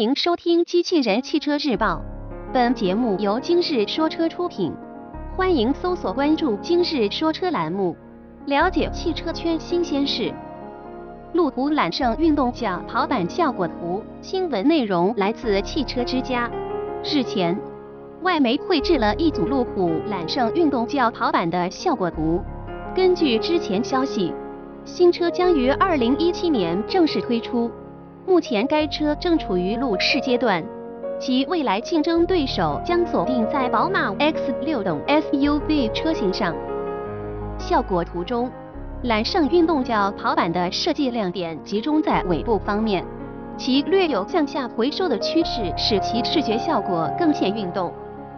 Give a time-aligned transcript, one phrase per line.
[0.00, 2.02] 欢迎收听《机器人汽车日报》，
[2.54, 4.72] 本节目由今日说车出品。
[5.36, 7.94] 欢迎搜索关注“今日说车”栏目，
[8.46, 10.32] 了解汽车圈新鲜事。
[11.34, 16.50] 路虎揽胜运动轿跑版效果图，新闻内容来自汽车之家。
[17.04, 17.60] 日前，
[18.22, 22.40] 外媒绘制了一组路虎揽胜运动轿跑版的效果图。
[22.96, 24.32] 根据之前消息，
[24.86, 27.70] 新车将于二零一七年正式推出。
[28.26, 30.62] 目前该车正处于路试阶段，
[31.18, 36.54] 其未来竞争对手将锁定在宝马 X6 等 SUV 车型上。
[37.58, 38.50] 效果图中，
[39.02, 43.04] 揽胜运动轿跑版的设计亮点集中在尾部方面，
[43.56, 47.92] 其略有向下回收的趋势，使其视觉效果更显运动。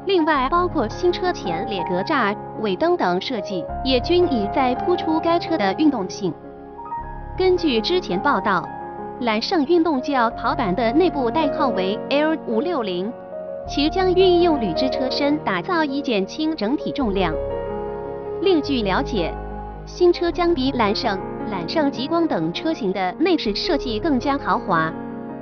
[0.07, 6.33] 另外，包括新车前脸格栅、尾灯等设计，也均已在突出该车的运动性。
[7.37, 8.67] 根据之前报道。
[9.23, 13.13] 揽胜运动轿跑版的内部代号为 L 五六零，
[13.69, 17.33] 其将运用铝制车身打造以减轻整体重量。
[18.41, 19.33] 另据了解，
[19.87, 21.17] 新车将比揽胜、
[21.53, 24.93] 揽胜极光等车型的内饰设计更加豪华，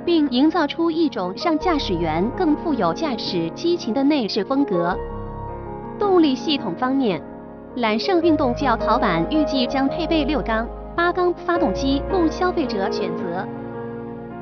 [0.05, 4.95] 并营造出一种让驾驶员更富有驾驶激情的内饰风格。
[5.97, 7.19] 动力系统方面，
[7.77, 13.43] 揽胜运动轿跑版预计将配备六缸、八缸发动机供消费者选择。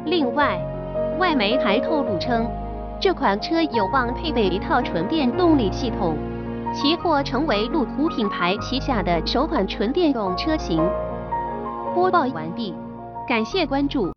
[0.09, 0.59] 另外，
[1.19, 2.47] 外媒还透露称，
[2.99, 6.17] 这款车有望配备一套纯电动力系统，
[6.73, 10.81] 其或成为路虎品牌旗下的首款纯电动车型。
[11.93, 12.73] 播报完毕，
[13.27, 14.07] 感谢关注。